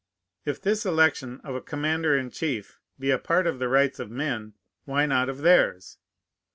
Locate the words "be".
2.97-3.11